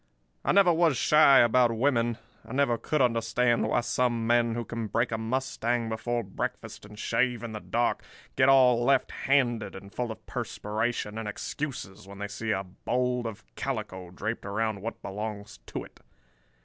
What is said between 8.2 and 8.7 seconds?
get